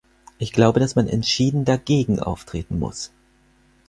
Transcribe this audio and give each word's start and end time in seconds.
Ich 0.39 0.51
glaube, 0.51 0.79
dass 0.79 0.95
man 0.95 1.07
entschieden 1.07 1.63
dagegen 1.63 2.19
auftreten 2.19 2.79
muss. 2.79 3.11